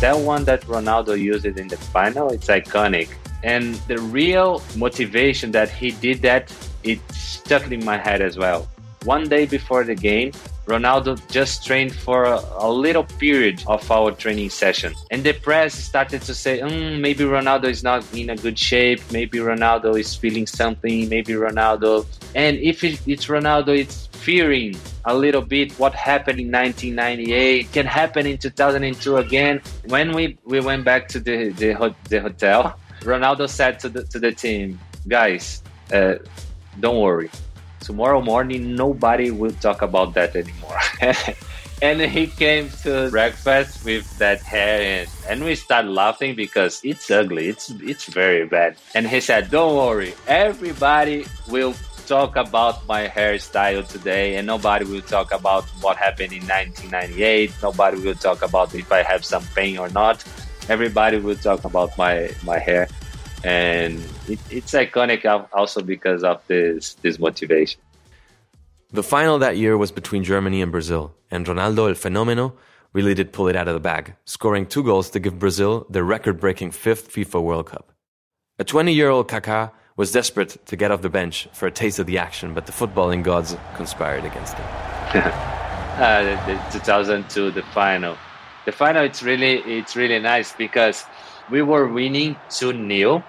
[0.00, 3.08] That one that Ronaldo used in the final, it's iconic.
[3.42, 6.52] And the real motivation that he did that,
[6.84, 8.68] it stuck in my head as well.
[9.04, 10.32] One day before the game,
[10.66, 14.94] Ronaldo just trained for a, a, little period of our training session.
[15.10, 19.00] And the press started to say, mm, maybe Ronaldo is not in a good shape.
[19.10, 21.08] Maybe Ronaldo is feeling something.
[21.08, 22.06] Maybe Ronaldo.
[22.36, 28.26] And if it's Ronaldo, it's fearing a little bit what happened in 1998 can happen
[28.26, 29.60] in 2002 again.
[29.86, 34.18] When we, we went back to the, the, the hotel, Ronaldo said to the, to
[34.20, 35.62] the team, guys,
[35.92, 36.16] uh,
[36.78, 37.30] don't worry.
[37.80, 40.78] Tomorrow morning nobody will talk about that anymore.
[41.82, 47.10] And he came to breakfast with that hair and, and we started laughing because it's
[47.10, 47.48] ugly.
[47.48, 48.76] It's it's very bad.
[48.94, 50.12] And he said don't worry.
[50.28, 51.72] Everybody will
[52.06, 58.00] talk about my hairstyle today and nobody will talk about what happened in 1998 nobody
[58.00, 60.22] will talk about if i have some pain or not.
[60.68, 62.88] Everybody will talk about my my hair.
[63.42, 67.80] And it, it's iconic also because of this this motivation.
[68.92, 72.52] The final that year was between Germany and Brazil, and Ronaldo El Fenomeno
[72.92, 76.02] really did pull it out of the bag, scoring two goals to give Brazil the
[76.02, 77.92] record-breaking fifth FIFA World Cup.
[78.58, 82.18] A 20-year-old Kaká was desperate to get off the bench for a taste of the
[82.18, 84.66] action, but the footballing gods conspired against him.
[85.14, 88.16] uh, the, the 2002, the final.
[88.64, 91.04] The final, it's really, it's really nice because
[91.48, 93.22] we were winning 2-0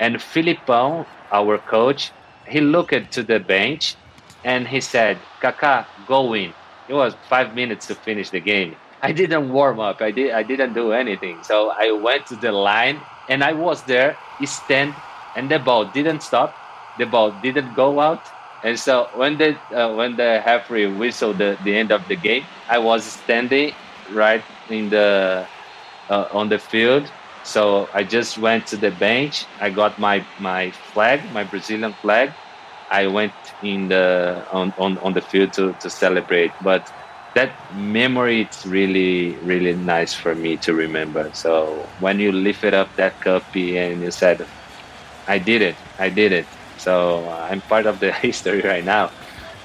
[0.00, 2.14] and Filipão, our coach,
[2.46, 3.98] he looked to the bench
[4.44, 6.54] and he said, Kaká, go in.
[6.88, 8.78] It was five minutes to finish the game.
[9.02, 10.02] I didn't warm up.
[10.02, 10.32] I did.
[10.32, 11.42] I didn't do anything.
[11.44, 15.02] So I went to the line and I was there, stand,
[15.34, 16.60] and the ball didn't stop.
[16.96, 18.32] The ball didn't go out.
[18.62, 22.48] And so when the uh, when the referee whistled the, the end of the game,
[22.68, 23.76] I was standing
[24.08, 25.48] right in the
[26.08, 27.12] uh, on the field
[27.50, 29.44] so I just went to the bench.
[29.60, 32.32] I got my, my flag, my Brazilian flag.
[32.90, 33.32] I went
[33.62, 36.52] in the on, on, on the field to, to celebrate.
[36.62, 36.92] But
[37.34, 41.30] that memory it's really really nice for me to remember.
[41.32, 44.44] So when you lifted up that cup and you said,
[45.28, 46.46] "I did it, I did it,"
[46.80, 49.10] So I'm part of the history right now,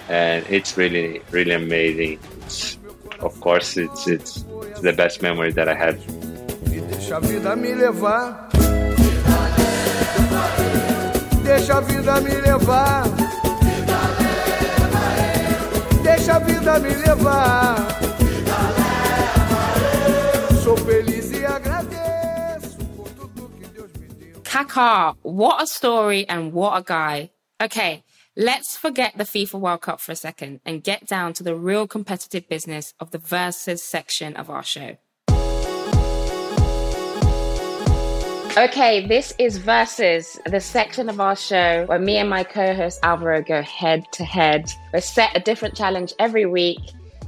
[0.09, 2.19] and it's really, really amazing.
[2.41, 2.77] It's,
[3.21, 4.43] of course, it's, it's
[4.81, 6.24] the best memory that I have.
[6.89, 8.49] Deixa a vida me levar.
[11.43, 13.03] Deixa a vida me levar.
[16.03, 17.95] Deixa a vida me levar.
[24.43, 27.29] Kaká, what a story and what a guy.
[27.61, 28.03] Okay,
[28.37, 31.87] let's forget the FIFA World Cup for a second and get down to the real
[31.87, 34.97] competitive business of the versus section of our show.
[38.57, 43.01] Okay, this is Versus, the section of our show where me and my co host
[43.03, 44.71] Alvaro go head to head.
[44.93, 46.79] We set a different challenge every week.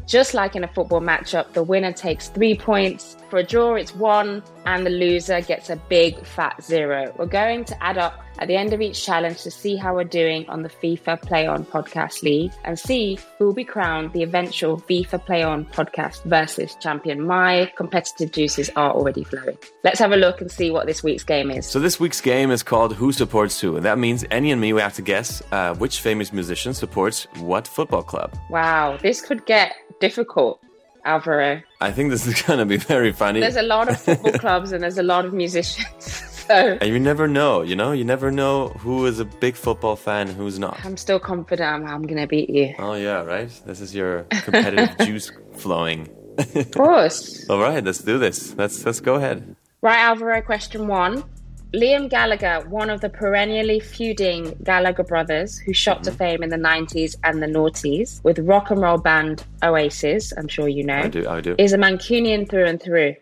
[0.05, 3.16] Just like in a football matchup, the winner takes three points.
[3.29, 7.13] For a draw, it's one, and the loser gets a big fat zero.
[7.17, 10.03] We're going to add up at the end of each challenge to see how we're
[10.03, 14.23] doing on the FIFA Play On Podcast League and see who will be crowned the
[14.23, 17.25] eventual FIFA Play On Podcast versus champion.
[17.25, 19.57] My competitive juices are already flowing.
[19.83, 21.65] Let's have a look and see what this week's game is.
[21.65, 24.71] So this week's game is called Who Supports Who, and that means Annie and me
[24.71, 28.37] we have to guess uh, which famous musician supports what football club.
[28.49, 30.61] Wow, this could get difficult,
[31.07, 31.61] Alvaro.
[31.81, 33.39] I think this is going to be very funny.
[33.39, 36.23] There's a lot of football clubs and there's a lot of musicians.
[36.47, 39.97] So and you never know, you know, you never know who is a big football
[39.97, 40.79] fan, who's not.
[40.85, 42.73] I'm still confident I'm, I'm going to beat you.
[42.79, 43.49] Oh yeah, right.
[43.65, 46.07] This is your competitive juice flowing.
[46.55, 47.49] Of course.
[47.49, 48.55] All right, let's do this.
[48.55, 49.57] Let's let's go ahead.
[49.81, 51.25] Right, Alvaro, question one.
[51.73, 56.17] Liam Gallagher, one of the perennially feuding Gallagher brothers who shot to mhm.
[56.17, 60.69] fame in the 90s and the noughties with rock and roll band Oasis, I'm sure
[60.69, 61.55] you know, I do, I do.
[61.57, 63.15] is a Mancunian through and through.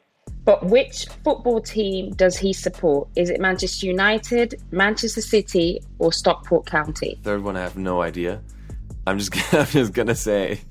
[0.43, 3.07] But which football team does he support?
[3.15, 7.19] Is it Manchester United, Manchester City, or Stockport County?
[7.23, 8.43] Third one, I have no idea.
[9.07, 10.61] I'm just I'm just gonna say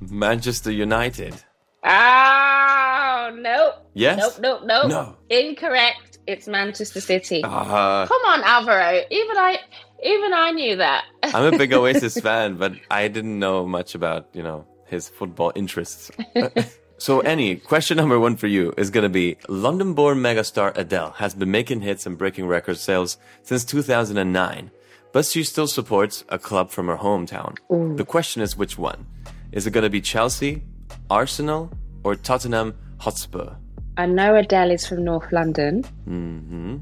[0.00, 1.34] Manchester United.
[1.82, 3.74] Oh, nope.
[3.94, 4.18] Yes?
[4.18, 4.88] Nope, nope, nope.
[4.88, 5.16] No.
[5.30, 6.15] Incorrect.
[6.26, 7.42] It's Manchester City.
[7.44, 9.02] Uh, Come on, Alvaro.
[9.10, 9.58] Even I,
[10.04, 11.04] even I knew that.
[11.22, 15.52] I'm a big Oasis fan, but I didn't know much about you know his football
[15.54, 16.10] interests.
[16.98, 21.34] so, Annie, question number one for you is going to be: London-born megastar Adele has
[21.34, 24.70] been making hits and breaking record sales since 2009,
[25.12, 27.56] but she still supports a club from her hometown.
[27.96, 29.06] The question is, which one?
[29.52, 30.64] Is it going to be Chelsea,
[31.08, 31.70] Arsenal,
[32.02, 33.54] or Tottenham Hotspur?
[33.96, 35.82] I know Adele is from North London.
[36.08, 36.76] Mm-hmm.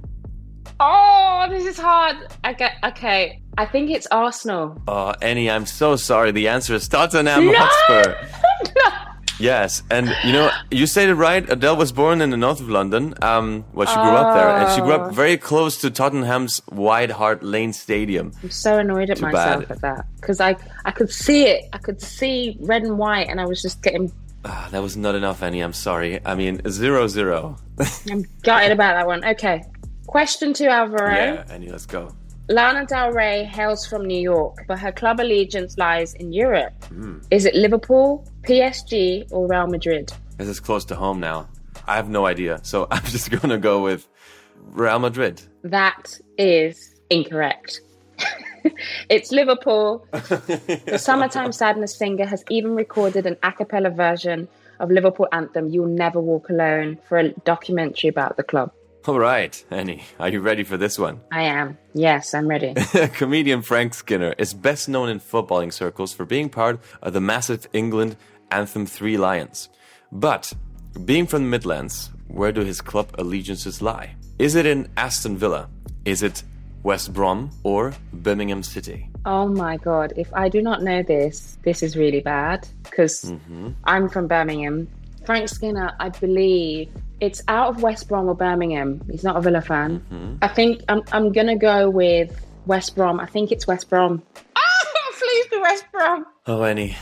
[0.81, 2.17] Oh, this is hard.
[2.45, 3.41] Okay, okay.
[3.57, 4.83] I think it's Arsenal.
[4.89, 6.33] Uh, Annie, I'm so sorry.
[6.33, 8.17] The answer is Tottenham Hotspur.
[9.41, 11.49] Yes, and you know, you said it right.
[11.51, 13.15] Adele was born in the north of London.
[13.21, 17.11] Um, well, she grew up there, and she grew up very close to Tottenham's White
[17.11, 18.33] Hart Lane Stadium.
[18.43, 19.71] I'm so annoyed at Too myself bad.
[19.73, 21.65] at that because I I could see it.
[21.73, 24.13] I could see red and white, and I was just getting.
[24.45, 25.61] Ah, that was not enough, Annie.
[25.61, 26.21] I'm sorry.
[26.25, 27.57] I mean, zero zero.
[28.11, 29.25] I'm gutted about that one.
[29.25, 29.63] Okay.
[30.07, 31.11] Question two, Alvaro.
[31.11, 32.15] yeah, Annie, let's go.
[32.51, 36.75] Lana Del Rey hails from New York, but her club allegiance lies in Europe.
[36.85, 37.19] Hmm.
[37.31, 40.13] Is it Liverpool, PSG, or Real Madrid?
[40.37, 41.49] This is close to home now.
[41.87, 44.07] I have no idea, so I'm just gonna go with
[44.73, 45.41] Real Madrid.
[45.63, 47.81] That is incorrect.
[49.09, 50.07] it's Liverpool.
[50.13, 54.49] the Summertime Sadness singer has even recorded an a cappella version
[54.81, 58.73] of Liverpool anthem You'll Never Walk Alone for a documentary about the club.
[59.07, 61.21] All right, Annie, are you ready for this one?
[61.31, 61.77] I am.
[61.93, 62.73] Yes, I'm ready.
[63.13, 67.69] Comedian Frank Skinner is best known in footballing circles for being part of the massive
[67.75, 68.17] England
[68.51, 69.69] anthem Three Lions.
[70.11, 70.55] But,
[71.05, 74.17] being from the Midlands, where do his club allegiances lie?
[74.39, 75.69] Is it in Aston Villa?
[76.07, 76.43] Is it
[76.85, 79.09] West Brom or Birmingham City?
[79.27, 83.33] Oh my god, if I do not know this, this is really bad because
[83.85, 84.87] I'm from Birmingham.
[85.25, 89.01] Frank Skinner, I believe it's out of West Brom or Birmingham.
[89.11, 90.39] He's not a Villa fan.
[90.43, 93.19] I think I'm, I'm gonna go with West Brom.
[93.19, 94.23] I think it's West Brom.
[94.57, 96.27] Ah, please be West Brom.
[96.47, 96.97] Oh, Annie,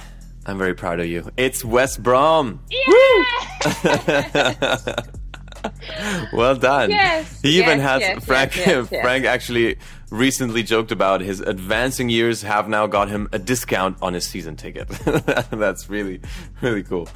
[0.47, 1.29] I'm very proud of you.
[1.37, 2.61] It's West Brom.
[6.33, 6.91] well done.
[6.91, 8.57] Yes, He even has yes, Frank.
[8.57, 9.03] yes, yes, yes.
[9.03, 9.77] Frank actually
[10.11, 14.57] recently joked about his advancing years have now got him a discount on his season
[14.57, 14.89] ticket.
[15.51, 16.21] That's really,
[16.61, 17.09] really cool.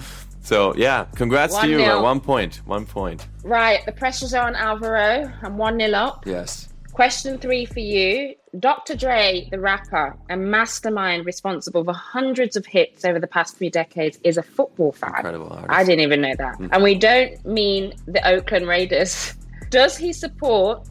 [0.42, 1.78] So yeah, congrats to you.
[1.78, 1.98] nil.
[1.98, 2.62] Uh, one point.
[2.66, 3.26] One point.
[3.42, 5.30] Right, the pressure's on Alvaro.
[5.42, 6.24] I'm 1 nil up.
[6.26, 6.68] Yes.
[6.92, 8.34] Question three for you.
[8.58, 8.96] Dr.
[8.96, 14.18] Dre, the rapper and mastermind responsible for hundreds of hits over the past three decades,
[14.22, 15.12] is a football fan.
[15.16, 15.70] Incredible artist.
[15.70, 16.58] I didn't even know that.
[16.58, 16.68] Mm.
[16.72, 19.34] And we don't mean the Oakland Raiders.
[19.70, 20.88] Does he support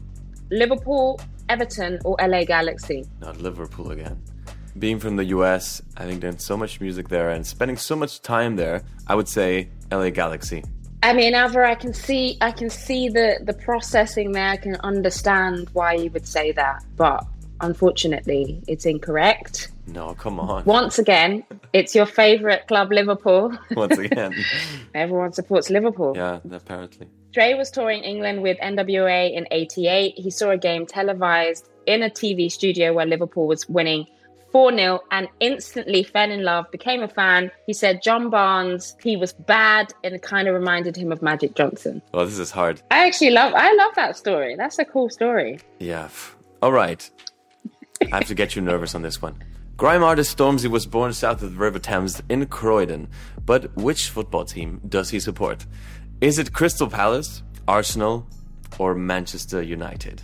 [0.50, 3.04] Liverpool, Everton or LA Galaxy?
[3.20, 4.22] Not Liverpool again.
[4.78, 8.56] Being from the US, having done so much music there and spending so much time
[8.56, 10.62] there, I would say LA Galaxy.
[11.02, 14.48] I mean, Alvaro, I can see, I can see the the processing there.
[14.48, 17.24] I can understand why you would say that, but
[17.60, 19.70] unfortunately, it's incorrect.
[19.86, 20.64] No, come on.
[20.64, 23.56] Once again, it's your favourite club, Liverpool.
[23.72, 24.34] Once again.
[24.94, 26.12] Everyone supports Liverpool.
[26.16, 27.08] yeah, apparently.
[27.32, 30.14] Dre was touring England with NWA in 88.
[30.16, 34.06] He saw a game televised in a TV studio where Liverpool was winning
[34.52, 37.50] 4 0 and instantly fell in love, became a fan.
[37.66, 41.54] He said John Barnes, he was bad and it kind of reminded him of Magic
[41.54, 42.00] Johnson.
[42.14, 42.80] Well, this is hard.
[42.90, 44.56] I actually love I love that story.
[44.56, 45.60] That's a cool story.
[45.78, 46.08] Yeah.
[46.62, 47.08] All right.
[48.12, 49.42] I have to get you nervous on this one.
[49.76, 53.08] Grime artist Stormzy was born south of the River Thames in Croydon,
[53.44, 55.66] but which football team does he support?
[56.20, 58.26] Is it Crystal Palace, Arsenal,
[58.78, 60.22] or Manchester United?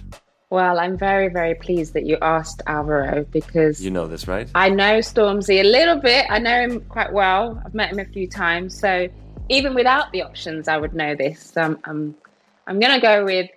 [0.49, 4.49] Well, I'm very, very pleased that you asked Alvaro because You know this, right?
[4.55, 6.27] I know Stormzy a little bit.
[6.29, 7.61] I know him quite well.
[7.65, 8.79] I've met him a few times.
[8.79, 9.09] So
[9.49, 11.57] even without the options, I would know this.
[11.57, 12.15] Um, I'm,
[12.67, 13.51] I'm going to go with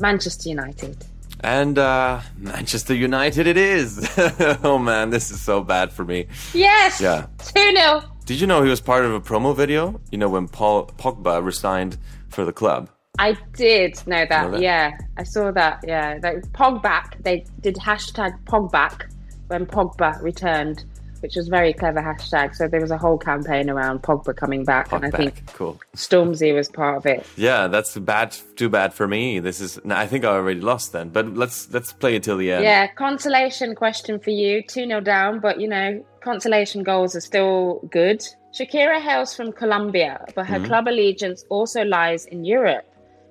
[0.00, 1.04] Manchester United.
[1.42, 4.08] And uh, Manchester United it is.
[4.62, 6.26] oh man, this is so bad for me.
[6.54, 7.00] Yes!
[7.00, 7.26] Yeah.
[7.54, 8.02] 2 0.
[8.24, 10.00] Did you know he was part of a promo video?
[10.12, 12.88] You know when Paul Pogba resigned for the club.
[13.18, 14.44] I did know that.
[14.44, 14.62] Know that?
[14.62, 15.80] Yeah, I saw that.
[15.86, 17.22] Yeah, like Pogback.
[17.22, 19.10] They did hashtag Pogback
[19.48, 20.84] when Pogba returned,
[21.22, 22.54] which was very clever hashtag.
[22.54, 25.80] So there was a whole campaign around Pogba coming back, and I Pogback, think cool.
[25.96, 27.24] Stormzy was part of it.
[27.36, 28.36] Yeah, that's bad.
[28.56, 29.38] Too bad for me.
[29.38, 29.78] This is.
[29.88, 31.10] I think I already lost then.
[31.10, 32.64] But let's let's play it till the end.
[32.64, 34.62] Yeah, consolation question for you.
[34.62, 38.26] 2 0 down, but you know, consolation goals are still good.
[38.52, 40.66] Shakira hails from Colombia, but her mm-hmm.
[40.66, 42.84] club allegiance also lies in Europe.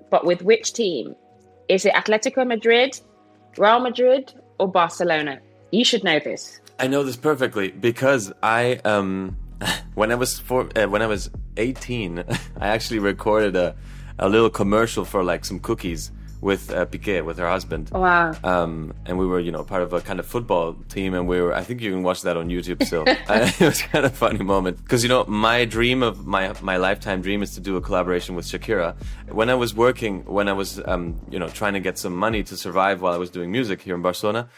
[0.09, 1.15] But with which team?
[1.67, 2.99] Is it Atletico Madrid,
[3.57, 5.39] Real Madrid, or Barcelona?
[5.71, 6.60] You should know this.
[6.81, 9.37] I know this perfectly because I um
[9.93, 12.23] when I was four, uh, when I was 18,
[12.59, 13.75] I actually recorded a
[14.17, 16.11] a little commercial for like some cookies
[16.41, 17.91] with uh, Piqué with her husband.
[17.91, 18.33] Wow.
[18.43, 21.39] Um, and we were, you know, part of a kind of football team, and we
[21.39, 21.53] were.
[21.53, 23.05] I think you can watch that on YouTube still.
[23.27, 26.53] Uh, it was kind of a funny moment because you know my dream of my
[26.61, 28.95] my lifetime dream is to do a collaboration with Shakira.
[29.29, 32.41] When I was working, when I was, um, you know, trying to get some money
[32.43, 34.49] to survive while I was doing music here in Barcelona,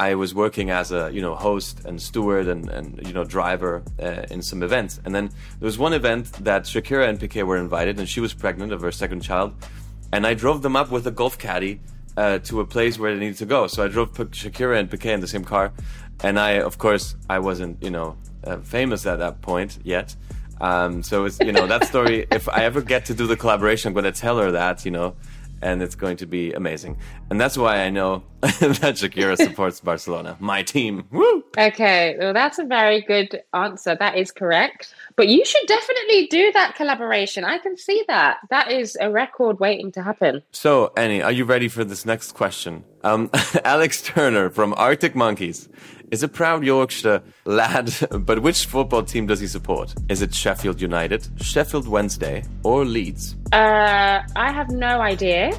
[0.00, 3.82] I was working as a you know host and steward and and you know driver
[4.02, 4.98] uh, in some events.
[5.04, 5.26] And then
[5.58, 8.80] there was one event that Shakira and Piqué were invited, and she was pregnant of
[8.80, 9.52] her second child,
[10.10, 11.80] and I drove them up with a golf caddy
[12.16, 13.66] uh, to a place where they needed to go.
[13.66, 15.70] So I drove P- Shakira and Piqué in the same car,
[16.24, 20.16] and I of course I wasn't you know uh, famous at that point yet.
[20.62, 22.26] Um, so it's you know that story.
[22.30, 24.92] if I ever get to do the collaboration, I'm going to tell her that you
[24.92, 25.16] know
[25.62, 26.96] and it's going to be amazing.
[27.30, 31.04] And that's why I know that Shakira supports Barcelona, my team.
[31.10, 31.44] Woo!
[31.58, 33.96] Okay, well, that's a very good answer.
[33.96, 34.94] That is correct.
[35.16, 37.44] But you should definitely do that collaboration.
[37.44, 38.38] I can see that.
[38.48, 40.42] That is a record waiting to happen.
[40.52, 42.84] So, Annie, are you ready for this next question?
[43.02, 43.30] Um,
[43.64, 45.68] Alex Turner from Arctic Monkeys
[46.10, 49.94] is a proud Yorkshire lad, but which football team does he support?
[50.08, 53.36] Is it Sheffield United, Sheffield Wednesday, or Leeds?
[53.52, 55.52] Uh, I have no idea.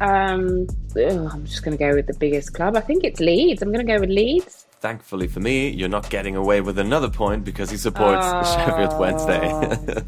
[0.00, 2.76] Um, ugh, I'm just going to go with the biggest club.
[2.76, 3.62] I think it's Leeds.
[3.62, 4.66] I'm going to go with Leeds.
[4.80, 10.02] Thankfully for me, you're not getting away with another point because he supports Sheffield Wednesday.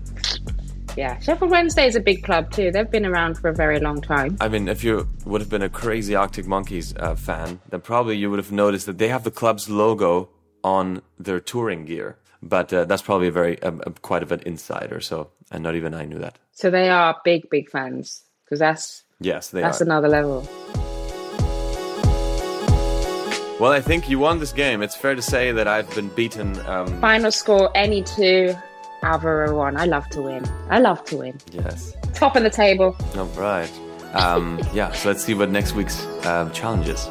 [0.96, 2.70] Yeah, Sheffield Wednesday is a big club too.
[2.70, 4.38] They've been around for a very long time.
[4.40, 8.16] I mean, if you would have been a crazy Arctic Monkeys uh, fan, then probably
[8.16, 10.30] you would have noticed that they have the club's logo
[10.64, 12.16] on their touring gear.
[12.42, 15.00] But uh, that's probably a very um, quite of an insider.
[15.00, 16.38] So, and not even I knew that.
[16.52, 19.84] So they are big, big fans because that's Yes, they that's are.
[19.84, 20.48] another level.
[23.60, 24.82] well, I think you won this game.
[24.82, 26.58] It's fair to say that I've been beaten.
[26.66, 28.54] Um, Final score: Annie two.
[29.02, 29.76] Alvaro one.
[29.76, 30.44] I love to win.
[30.68, 31.38] I love to win.
[31.52, 31.92] yes.
[32.14, 32.96] Top of the table.
[33.16, 33.70] All right.
[34.14, 34.92] Um, yeah.
[34.92, 37.06] So let's see what next week's um, challenge is.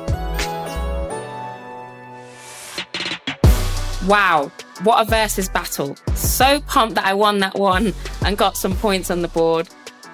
[4.08, 4.52] Wow,
[4.84, 5.96] what a versus battle.
[6.14, 9.68] So pumped that I won that one and got some points on the board.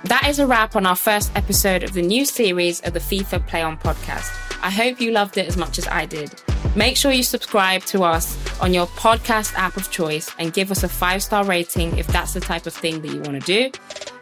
[0.05, 3.45] That is a wrap on our first episode of the new series of the FIFA
[3.47, 4.50] Play On podcast.
[4.61, 6.31] I hope you loved it as much as I did.
[6.75, 10.83] Make sure you subscribe to us on your podcast app of choice and give us
[10.83, 13.71] a five star rating if that's the type of thing that you want to do.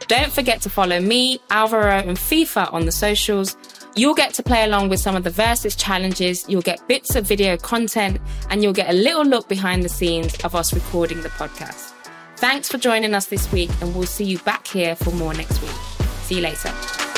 [0.08, 3.56] Don't forget to follow me, Alvaro, and FIFA on the socials.
[3.96, 7.26] You'll get to play along with some of the Versus challenges, you'll get bits of
[7.26, 8.20] video content,
[8.50, 11.92] and you'll get a little look behind the scenes of us recording the podcast.
[12.38, 15.62] Thanks for joining us this week, and we'll see you back here for more next
[15.62, 15.72] week.
[16.24, 17.09] See you later.